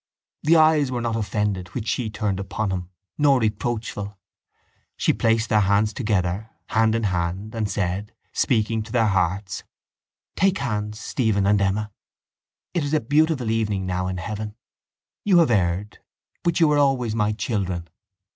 The 0.41 0.55
eyes 0.55 0.89
were 0.89 0.99
not 0.99 1.15
offended 1.15 1.75
which 1.75 1.87
she 1.87 2.09
turned 2.09 2.39
upon 2.39 2.71
him 2.71 2.89
nor 3.19 3.39
reproachful. 3.39 4.17
She 4.97 5.13
placed 5.13 5.49
their 5.49 5.59
hands 5.59 5.93
together, 5.93 6.49
hand 6.69 6.95
in 6.95 7.03
hand, 7.03 7.53
and 7.53 7.69
said, 7.69 8.11
speaking 8.33 8.81
to 8.81 8.91
their 8.91 9.05
hearts: 9.05 9.63
—Take 10.35 10.57
hands, 10.57 10.99
Stephen 10.99 11.45
and 11.45 11.61
Emma. 11.61 11.91
It 12.73 12.83
is 12.83 12.95
a 12.95 12.99
beautiful 12.99 13.51
evening 13.51 13.85
now 13.85 14.07
in 14.07 14.17
heaven. 14.17 14.55
You 15.23 15.37
have 15.37 15.51
erred 15.51 15.99
but 16.41 16.59
you 16.59 16.71
are 16.71 16.79
always 16.79 17.13
my 17.13 17.31
children. 17.31 17.87